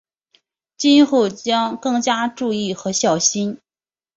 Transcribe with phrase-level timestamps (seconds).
[0.77, 3.59] 今后将更加注意和小心。